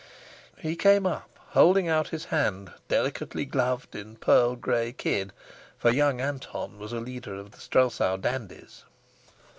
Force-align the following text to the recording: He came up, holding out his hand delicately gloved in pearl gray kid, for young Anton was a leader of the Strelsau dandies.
He 0.57 0.75
came 0.75 1.05
up, 1.05 1.29
holding 1.49 1.87
out 1.87 2.07
his 2.07 2.25
hand 2.33 2.73
delicately 2.87 3.45
gloved 3.45 3.93
in 3.93 4.15
pearl 4.15 4.55
gray 4.55 4.93
kid, 4.93 5.31
for 5.77 5.91
young 5.91 6.19
Anton 6.19 6.79
was 6.79 6.91
a 6.91 6.99
leader 6.99 7.35
of 7.35 7.51
the 7.51 7.59
Strelsau 7.59 8.17
dandies. 8.17 8.83